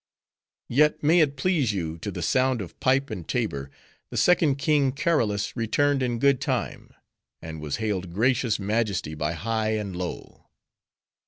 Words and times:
"Yet, 0.69 1.03
may 1.03 1.19
it 1.19 1.35
please 1.35 1.73
you, 1.73 1.99
to 1.99 2.09
the 2.09 2.23
sound 2.23 2.59
of 2.59 2.79
pipe 2.79 3.11
and 3.11 3.27
tabor, 3.27 3.69
the 4.09 4.17
second 4.17 4.55
King 4.55 4.93
Karolus 4.93 5.55
returned 5.55 6.01
in 6.01 6.17
good 6.17 6.41
time; 6.41 6.91
and 7.39 7.61
was 7.61 7.75
hailed 7.75 8.11
gracious 8.11 8.57
majesty 8.57 9.13
by 9.13 9.33
high 9.33 9.73
and 9.73 9.95
low. 9.95 10.47